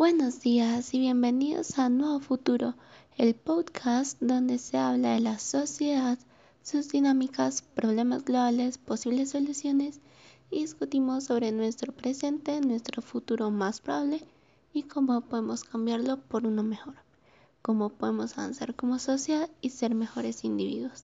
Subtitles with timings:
[0.00, 2.74] Buenos días y bienvenidos a Nuevo Futuro,
[3.18, 6.18] el podcast donde se habla de la sociedad,
[6.62, 10.00] sus dinámicas, problemas globales, posibles soluciones
[10.50, 14.24] y discutimos sobre nuestro presente, nuestro futuro más probable
[14.72, 16.94] y cómo podemos cambiarlo por uno mejor,
[17.60, 21.04] cómo podemos avanzar como sociedad y ser mejores individuos.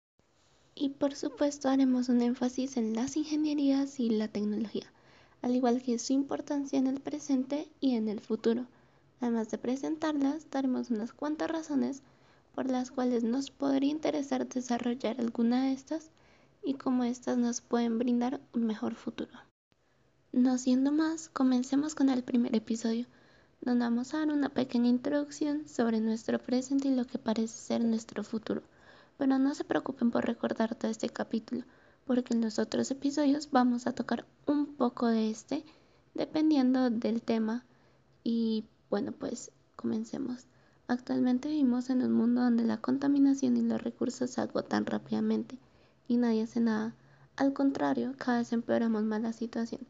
[0.77, 4.87] Y por supuesto haremos un énfasis en las ingenierías y la tecnología,
[5.43, 8.69] al igual que su importancia en el presente y en el futuro
[9.21, 12.03] Además de presentarlas, daremos unas cuantas razones
[12.55, 16.11] por las cuales nos podría interesar desarrollar alguna de estas
[16.63, 19.33] y cómo estas nos pueden brindar un mejor futuro.
[20.33, 23.07] No siendo más, comencemos con el primer episodio,
[23.61, 27.85] donde vamos a dar una pequeña introducción sobre nuestro presente y lo que parece ser
[27.85, 28.63] nuestro futuro.
[29.17, 31.65] Pero no se preocupen por recordar todo este capítulo,
[32.07, 35.65] porque en los otros episodios vamos a tocar un poco de este,
[36.15, 37.65] dependiendo del tema
[38.23, 40.47] y bueno, pues comencemos.
[40.87, 45.59] Actualmente vivimos en un mundo donde la contaminación y los recursos se agotan rápidamente
[46.07, 46.95] y nadie hace nada.
[47.35, 49.81] Al contrario, cada vez empeoramos más la situación,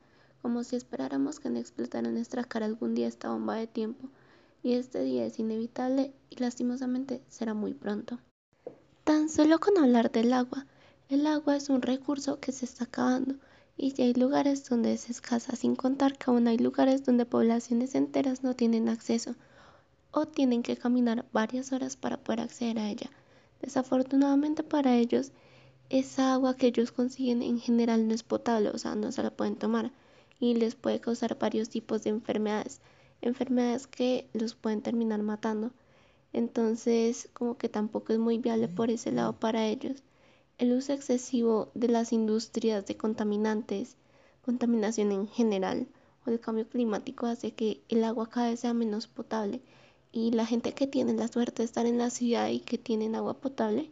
[0.41, 4.08] como si esperáramos que no explotara en nuestra cara algún día esta bomba de tiempo,
[4.62, 8.19] y este día es inevitable y lastimosamente será muy pronto.
[9.05, 10.64] Tan solo con hablar del agua,
[11.10, 13.34] el agua es un recurso que se está acabando
[13.77, 17.94] y si hay lugares donde es escasa, sin contar que aún hay lugares donde poblaciones
[17.94, 19.34] enteras no tienen acceso
[20.11, 23.11] o tienen que caminar varias horas para poder acceder a ella.
[23.61, 25.33] Desafortunadamente para ellos,
[25.91, 29.31] esa agua que ellos consiguen en general no es potable, o sea, no se la
[29.31, 29.91] pueden tomar
[30.38, 32.81] y les puede causar varios tipos de enfermedades,
[33.22, 35.72] enfermedades que los pueden terminar matando.
[36.33, 40.03] Entonces, como que tampoco es muy viable por ese lado para ellos.
[40.56, 43.97] El uso excesivo de las industrias de contaminantes,
[44.44, 45.88] contaminación en general
[46.24, 49.60] o el cambio climático hace que el agua cada vez sea menos potable
[50.12, 53.16] y la gente que tiene la suerte de estar en la ciudad y que tienen
[53.16, 53.91] agua potable,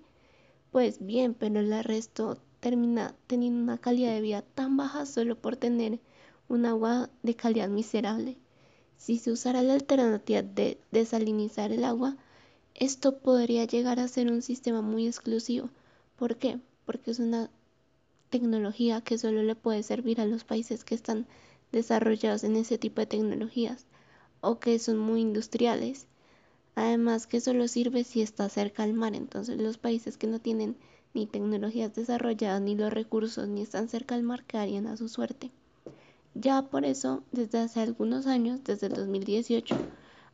[0.71, 5.57] pues bien, pero el resto termina teniendo una calidad de vida tan baja solo por
[5.57, 5.99] tener
[6.49, 8.37] un agua de calidad miserable.
[8.99, 12.17] Si se usara la alternativa de desalinizar el agua,
[12.77, 15.69] esto podría llegar a ser un sistema muy exclusivo
[16.23, 16.61] ¿Por qué?
[16.87, 17.51] Porque es una
[18.31, 21.27] tecnología que solo le puede servir a los países que están
[21.73, 23.87] desarrollados en ese tipo de tecnologías
[24.41, 26.07] o que son muy industriales.
[26.77, 30.77] Además que solo sirve si está cerca al mar, entonces los países que no tienen
[31.13, 35.51] ni tecnologías desarrolladas, ni los recursos, ni están cerca al mar quedarían a su suerte.
[36.35, 39.75] Ya por eso, desde hace algunos años, desde el 2018,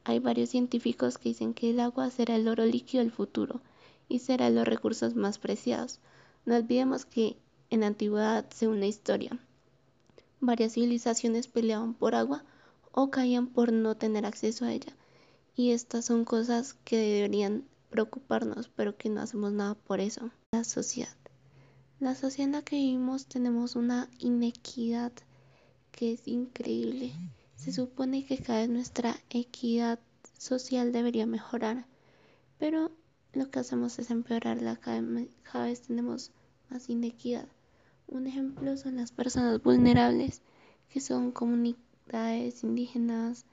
[0.05, 3.63] hay varios científicos que dicen que el agua será el oro líquido del futuro
[4.09, 6.01] y será los recursos más preciados.
[6.45, 7.37] No olvidemos que
[7.71, 9.39] en la antigüedad, según la historia,
[10.41, 12.45] varias civilizaciones peleaban por agua
[12.93, 14.93] o caían por no tener acceso a ella.
[15.55, 20.31] Y estas son cosas que deberían preocuparnos, pero que no hacemos nada por eso.
[20.53, 21.17] La sociedad.
[22.01, 25.13] La sociedad en la que vivimos tenemos una inequidad
[25.91, 27.13] que es increíble.
[27.57, 29.99] Se supone que cada vez nuestra equidad
[30.39, 31.87] social debería mejorar,
[32.59, 32.93] pero
[33.39, 35.01] lo que hacemos es empeorarla, cada,
[35.67, 36.33] vez tenemos
[36.71, 37.47] más inequidad.
[38.09, 40.43] Un ejemplo son las personas vulnerables,
[40.89, 43.47] que son comunidades indígenas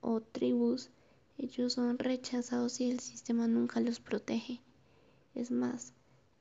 [0.00, 0.90] o tribus.
[1.38, 4.60] Ellos son rechazados y el sistema nunca los protege.
[5.34, 5.92] Es más,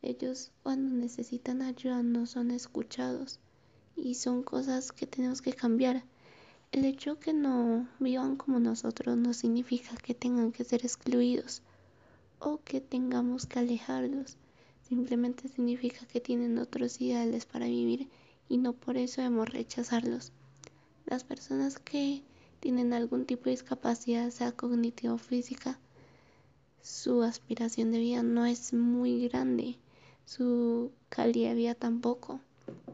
[0.03, 3.39] ellos cuando necesitan ayuda no son escuchados
[3.95, 6.03] y son cosas que tenemos que cambiar.
[6.71, 11.63] El hecho que no vivan como nosotros no significa que tengan que ser excluidos
[12.45, 14.37] o que tengamos que alejarlos.
[14.87, 18.07] Simplemente significa que tienen otros ideales para vivir
[18.47, 20.31] y no por eso debemos rechazarlos.
[21.07, 22.21] Las personas que
[22.59, 25.79] tienen algún tipo de discapacidad, sea cognitiva o física,
[26.83, 29.79] su aspiración de vida no es muy grande,
[30.25, 32.39] su calidad de vida tampoco,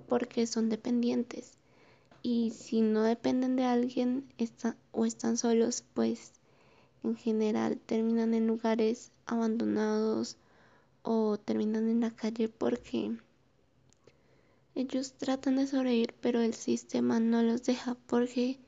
[0.08, 1.58] porque son dependientes.
[2.24, 4.32] Y si no dependen de alguien
[4.94, 6.32] o están solos, pues
[7.04, 10.38] en general terminan en lugares abandonados
[11.04, 13.18] o terminan en la calle porque
[14.76, 18.60] ellos tratan de sobrevivir pero el sistema no los deja porque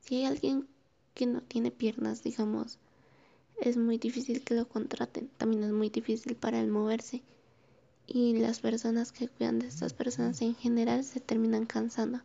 [0.00, 0.66] si hay alguien
[1.14, 2.78] que no tiene piernas digamos
[3.62, 5.30] es muy difícil que lo contraten.
[5.38, 7.22] También es muy difícil para él moverse.
[8.08, 12.20] Y las personas que cuidan de estas personas en general se terminan cansando.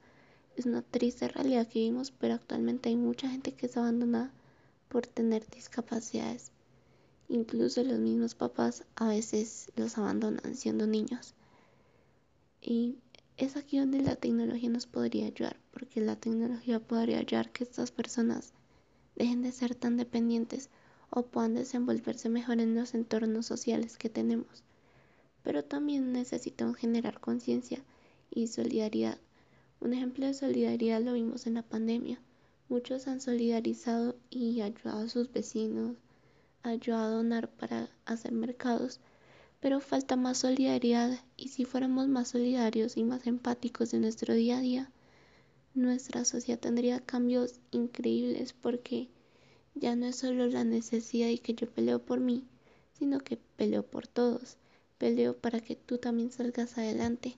[0.55, 4.31] Es una triste realidad que vivimos pero actualmente hay mucha gente que es abandonada
[4.89, 6.51] por tener discapacidades.
[7.29, 11.35] Incluso los mismos papás a veces los abandonan siendo niños.
[12.61, 12.97] Y
[13.37, 17.91] es aquí donde la tecnología nos podría ayudar, porque la tecnología podría ayudar que estas
[17.91, 18.53] personas
[19.15, 20.69] dejen de ser tan dependientes
[21.09, 24.63] o puedan desenvolverse mejor en los entornos sociales que tenemos.
[25.43, 27.83] Pero también necesitamos generar conciencia
[28.31, 29.17] y solidaridad.
[29.79, 32.19] Un ejemplo de solidaridad lo vimos en la pandemia.
[32.69, 35.95] Muchos han solidarizado y ayudado a sus vecinos,
[36.63, 38.99] ayudado a donar para hacer mercados,
[39.61, 44.57] pero falta más solidaridad y si fuéramos más solidarios y más empáticos en nuestro día
[44.57, 44.91] a día,
[45.75, 49.07] nuestra sociedad tendría cambios increíbles porque
[49.73, 52.43] ya no es solo la necesidad y que yo peleo por mí,
[52.99, 54.57] sino que peleo por todos,
[54.97, 57.37] peleo para que tú también salgas adelante.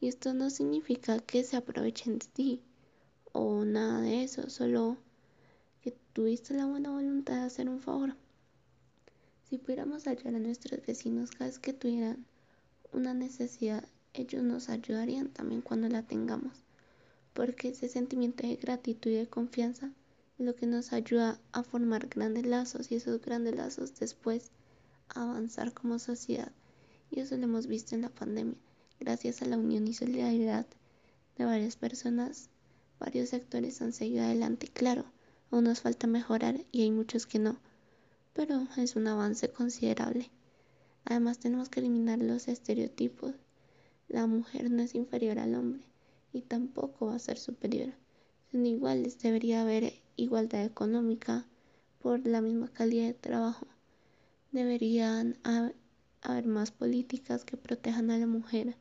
[0.00, 2.60] Y esto no significa que se aprovechen de ti
[3.32, 4.96] o nada de eso, solo
[5.82, 8.14] que tuviste la buena voluntad de hacer un favor.
[9.48, 12.24] Si pudiéramos ayudar a nuestros vecinos cada vez que tuvieran
[12.92, 13.84] una necesidad,
[14.14, 16.62] ellos nos ayudarían también cuando la tengamos,
[17.32, 19.92] porque ese sentimiento de gratitud y de confianza
[20.38, 24.50] lo que nos ayuda a formar grandes lazos y esos grandes lazos después
[25.08, 26.50] a avanzar como sociedad.
[27.10, 28.56] Y eso lo hemos visto en la pandemia.
[28.98, 30.66] Gracias a la unión y solidaridad
[31.36, 32.48] de varias personas,
[33.00, 34.68] varios sectores han seguido adelante.
[34.68, 35.04] Claro,
[35.50, 37.58] aún nos falta mejorar y hay muchos que no,
[38.34, 40.30] pero es un avance considerable.
[41.04, 43.34] Además tenemos que eliminar los estereotipos.
[44.06, 45.82] La mujer no es inferior al hombre
[46.32, 47.92] y tampoco va a ser superior.
[48.52, 51.46] Son iguales, debería haber igualdad económica
[52.00, 53.66] por la misma calidad de trabajo.
[54.52, 58.76] Deberían haber más políticas que protejan a la mujer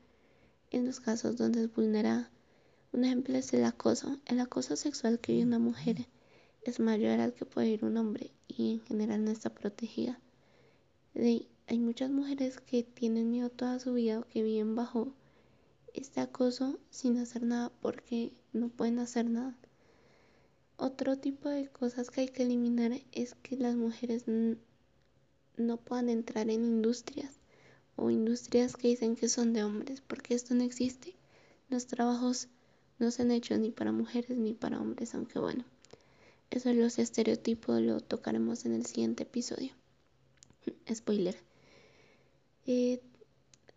[0.72, 2.30] en los casos donde es vulnerada.
[2.92, 4.20] Un ejemplo es el acoso.
[4.26, 6.08] El acoso sexual que vive una mujer
[6.64, 10.20] es mayor al que puede ir un hombre y en general no está protegida.
[11.16, 15.14] hay muchas mujeres que tienen miedo toda su vida o que viven bajo
[15.94, 19.56] este acoso sin hacer nada porque no pueden hacer nada.
[20.78, 24.26] Otro tipo de cosas que hay que eliminar es que las mujeres
[25.58, 27.40] no puedan entrar en industrias
[27.96, 31.16] o industrias que dicen que son de hombres, porque esto no existe.
[31.70, 32.48] Los trabajos
[33.00, 35.64] no se han hecho ni para mujeres ni para hombres, aunque bueno,
[36.52, 39.74] eso los estereotipos lo tocaremos en el siguiente episodio.
[40.94, 41.38] Spoiler.
[42.66, 43.02] Eh,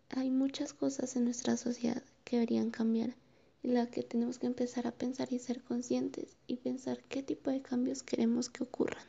[0.09, 3.15] hay muchas cosas en nuestra sociedad que deberían cambiar
[3.63, 7.49] en la que tenemos que empezar a pensar y ser conscientes y pensar qué tipo
[7.49, 9.03] de cambios queremos que ocurran.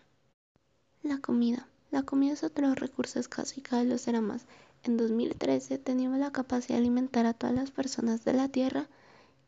[1.03, 1.69] La comida.
[1.91, 4.47] La comida es otro recurso escaso y cada vez lo será más.
[4.85, 8.89] En 2013 teníamos la capacidad de alimentar a todas las personas de la Tierra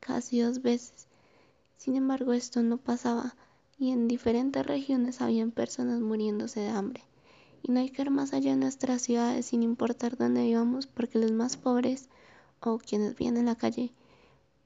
[0.01, 1.09] casi dos veces.
[1.77, 3.37] Sin embargo, esto no pasaba
[3.79, 7.03] y en diferentes regiones habían personas muriéndose de hambre.
[7.63, 11.19] Y no hay que ir más allá de nuestras ciudades sin importar dónde vivamos porque
[11.19, 12.09] los más pobres
[12.61, 13.93] o quienes viven en la calle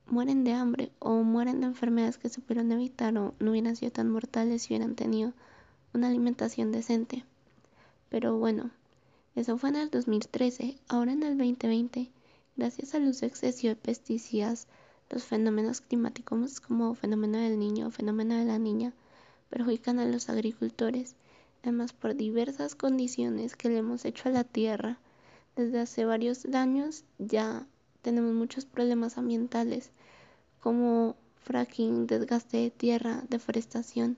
[0.06, 3.92] mueren de hambre o mueren de enfermedades que se pudieron evitar o no hubieran sido
[3.92, 5.32] tan mortales si hubieran tenido
[5.94, 7.24] una alimentación decente.
[8.08, 8.70] Pero bueno,
[9.34, 10.78] eso fue en el 2013.
[10.88, 12.10] Ahora en el 2020,
[12.56, 14.66] gracias al uso excesivo de pesticidas,
[15.10, 18.92] los fenómenos climáticos como fenómeno del niño o fenómeno de la niña
[19.50, 21.16] perjudican a los agricultores,
[21.62, 24.98] además por diversas condiciones que le hemos hecho a la tierra.
[25.56, 27.66] Desde hace varios años ya
[28.02, 29.90] tenemos muchos problemas ambientales
[30.60, 34.16] como fracking, desgaste de tierra, deforestación,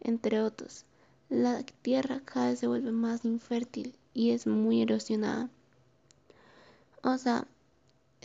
[0.00, 0.84] entre otros.
[1.30, 5.48] La tierra cada vez se vuelve más infértil y es muy erosionada.
[7.02, 7.46] O sea,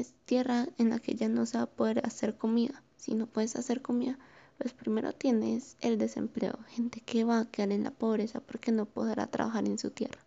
[0.02, 2.84] es tierra en la que ya no se va a poder hacer comida.
[2.98, 4.20] Si no puedes hacer comida,
[4.58, 8.86] pues primero tienes el desempleo, gente que va a quedar en la pobreza porque no
[8.86, 10.20] podrá trabajar en su tierra.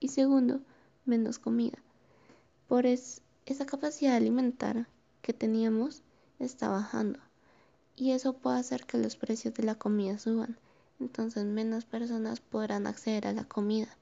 [0.00, 0.60] Y segundo,
[1.04, 1.78] menos comida.
[2.68, 4.88] Por esa capacidad de alimentar
[5.22, 6.02] que teníamos
[6.38, 7.18] está bajando
[7.96, 10.58] y eso puede hacer que los precios de la comida suban.
[11.00, 13.96] Entonces menos personas podrán acceder a la comida.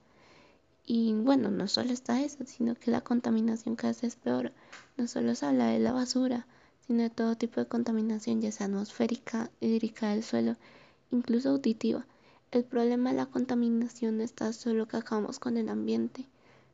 [0.86, 4.52] Y bueno, no solo está eso, sino que la contaminación cada vez es peor.
[4.98, 6.46] No solo se habla de la basura,
[6.86, 10.56] sino de todo tipo de contaminación, ya sea atmosférica, hídrica del suelo,
[11.10, 12.06] incluso auditiva.
[12.50, 16.28] El problema de la contaminación no está solo que acabamos con el ambiente,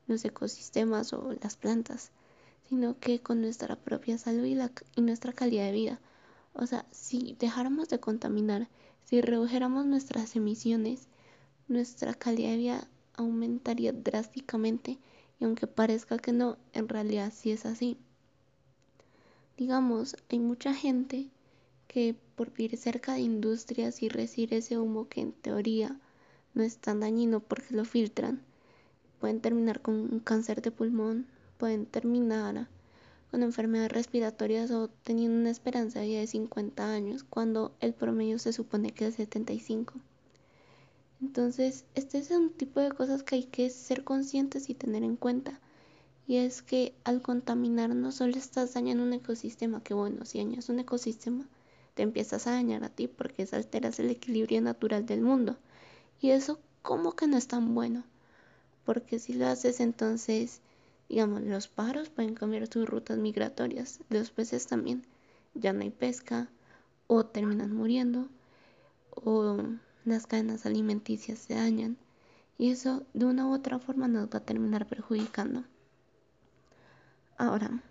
[0.08, 2.10] los ecosistemas o las plantas,
[2.68, 4.58] sino que con nuestra propia salud y,
[4.96, 6.00] y nuestra calidad de vida.
[6.52, 8.68] O sea, si dejáramos de contaminar,
[9.04, 11.06] si redujéramos nuestras emisiones,
[11.68, 12.88] nuestra calidad de vida
[13.20, 14.98] aumentaría drásticamente
[15.38, 17.96] y aunque parezca que no, en realidad sí es así.
[19.56, 21.28] Digamos, hay mucha gente
[21.86, 25.98] que por vivir cerca de industrias y recibir ese humo que en teoría
[26.54, 28.42] no es tan dañino porque lo filtran,
[29.18, 31.26] pueden terminar con un cáncer de pulmón,
[31.58, 32.68] pueden terminar
[33.30, 38.38] con enfermedades respiratorias o teniendo una esperanza de vida de 50 años cuando el promedio
[38.38, 39.94] se supone que es 75.
[41.22, 45.16] Entonces, este es un tipo de cosas que hay que ser conscientes y tener en
[45.16, 45.60] cuenta.
[46.26, 50.68] Y es que al contaminar no solo estás dañando un ecosistema, que bueno, si dañas
[50.68, 51.46] un ecosistema,
[51.94, 55.56] te empiezas a dañar a ti porque alteras el equilibrio natural del mundo.
[56.20, 58.04] Y eso como que no es tan bueno.
[58.84, 60.60] Porque si lo haces entonces,
[61.08, 65.06] digamos, los pájaros pueden cambiar sus rutas migratorias, los peces también.
[65.54, 66.48] Ya no hay pesca
[67.08, 68.28] o terminan muriendo
[69.10, 69.58] o
[70.04, 71.96] las cadenas alimenticias se dañan
[72.58, 75.64] y eso de una u otra forma nos va a terminar perjudicando.
[77.38, 77.82] Ahora,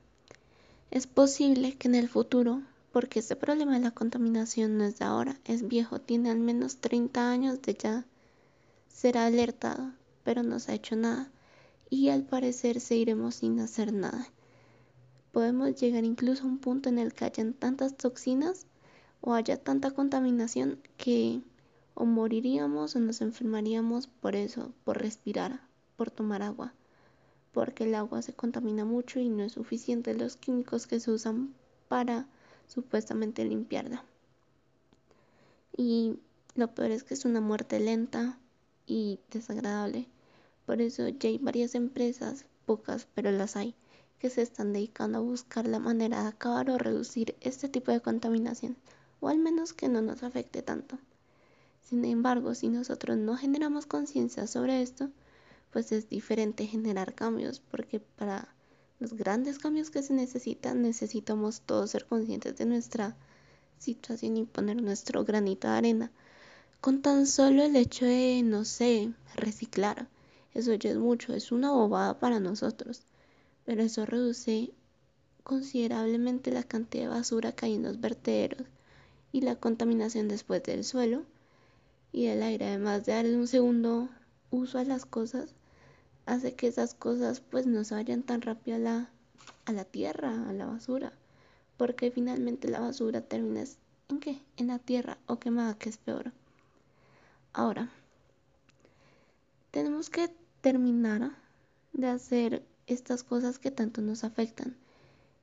[0.91, 2.61] es posible que en el futuro,
[2.91, 6.77] porque este problema de la contaminación no es de ahora, es viejo, tiene al menos
[6.77, 8.05] 30 años de ya
[8.87, 9.91] ser alertado,
[10.23, 11.31] pero no se ha hecho nada
[11.89, 14.27] y al parecer seguiremos sin hacer nada.
[15.31, 18.65] Podemos llegar incluso a un punto en el que hayan tantas toxinas
[19.21, 21.41] o haya tanta contaminación que
[21.99, 25.59] o moriríamos o nos enfermaríamos por eso, por respirar,
[25.97, 26.73] por tomar agua,
[27.51, 31.53] porque el agua se contamina mucho y no es suficiente los químicos que se usan
[31.89, 32.25] para
[32.67, 34.05] supuestamente limpiarla.
[35.75, 36.17] Y
[36.55, 38.39] lo peor es que es una muerte lenta
[38.87, 40.07] y desagradable.
[40.65, 43.75] Por eso ya hay varias empresas, pocas, pero las hay,
[44.19, 47.99] que se están dedicando a buscar la manera de acabar o reducir este tipo de
[47.99, 48.77] contaminación,
[49.19, 50.97] o al menos que no nos afecte tanto.
[51.89, 55.09] Sin embargo, si nosotros no generamos conciencia sobre esto,
[55.71, 58.53] pues es diferente generar cambios, porque para
[58.99, 63.17] los grandes cambios que se necesitan, necesitamos todos ser conscientes de nuestra
[63.79, 66.11] situación y poner nuestro granito de arena.
[66.79, 70.07] Con tan solo el hecho de, no sé, reciclar,
[70.53, 73.01] eso ya es mucho, es una bobada para nosotros,
[73.65, 74.73] pero eso reduce
[75.43, 78.67] considerablemente la cantidad de basura que hay en los vertederos
[79.31, 81.25] y la contaminación después del suelo
[82.11, 84.09] y el aire, además de darle un segundo
[84.51, 85.53] uso a las cosas,
[86.25, 89.09] hace que esas cosas pues no se vayan tan rápido a la,
[89.65, 91.13] a la tierra, a la basura,
[91.77, 93.63] porque finalmente la basura termina
[94.09, 94.41] en qué?
[94.57, 96.31] En la tierra o quemada, que es peor.
[97.53, 97.89] Ahora,
[99.71, 100.29] tenemos que
[100.61, 101.31] terminar
[101.93, 104.75] de hacer estas cosas que tanto nos afectan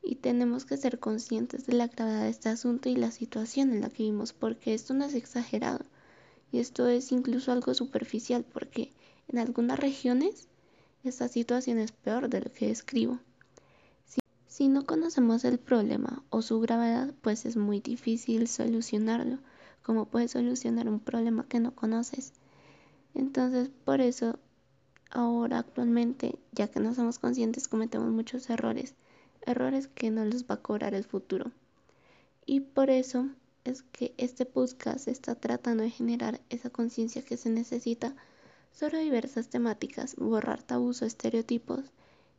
[0.03, 3.81] y tenemos que ser conscientes de la gravedad de este asunto y la situación en
[3.81, 5.85] la que vivimos porque esto no es exagerado
[6.53, 8.93] y esto es incluso algo superficial porque
[9.29, 10.49] en algunas regiones
[11.05, 13.19] esta situación es peor de lo que describo.
[14.07, 19.39] Si, si no conocemos el problema o su gravedad, pues es muy difícil solucionarlo.
[19.83, 22.33] como puedes solucionar un problema que no conoces?
[23.15, 24.39] Entonces, por eso,
[25.11, 28.95] ahora actualmente, ya que no somos conscientes, cometemos muchos errores.
[29.43, 31.53] Errores que no los va a cobrar el futuro.
[32.47, 33.29] Y por eso
[33.69, 38.15] es que este podcast está tratando de generar esa conciencia que se necesita
[38.73, 41.81] sobre diversas temáticas, borrar tabús o estereotipos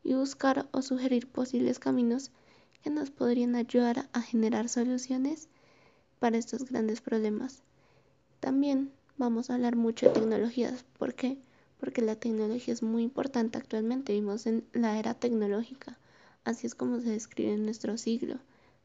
[0.03, 2.31] y buscar o sugerir posibles caminos
[2.83, 5.49] que nos podrían ayudar a generar soluciones
[6.19, 7.63] para estos grandes problemas.
[8.39, 10.85] También vamos a hablar mucho de tecnologías.
[10.97, 11.37] ¿Por qué?
[11.79, 14.13] Porque la tecnología es muy importante actualmente.
[14.13, 15.97] Vivimos en la era tecnológica.
[16.43, 18.39] Así es como se describe nuestro siglo,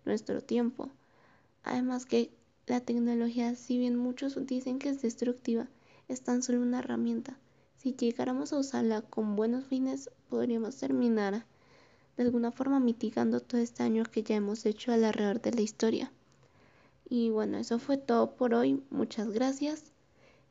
[0.05, 0.91] nuestro tiempo.
[1.64, 2.31] Además que
[2.66, 5.69] la tecnología, si bien muchos dicen que es destructiva,
[6.09, 7.38] es tan solo una herramienta.
[7.76, 11.45] Si llegáramos a usarla con buenos fines, podríamos terminar
[12.16, 16.12] de alguna forma mitigando todo este daño que ya hemos hecho alrededor de la historia.
[17.09, 18.83] Y bueno, eso fue todo por hoy.
[18.90, 19.85] Muchas gracias.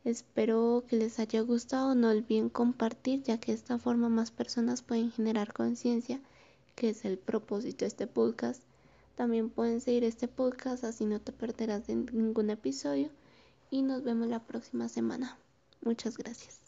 [0.04, 1.96] Espero que les haya gustado.
[1.96, 6.20] No olviden compartir, ya que de esta forma más personas pueden generar conciencia,
[6.76, 8.62] que es el propósito de este podcast.
[9.22, 13.12] También pueden seguir este podcast así no te perderás de ningún episodio
[13.70, 15.38] y nos vemos la próxima semana.
[15.84, 16.61] Muchas gracias.